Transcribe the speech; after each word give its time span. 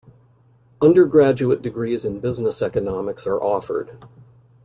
Undergraduate 0.81 1.61
degrees 1.61 2.03
in 2.05 2.19
business 2.21 2.63
economics 2.63 3.27
are 3.27 3.39
offered. 3.39 3.99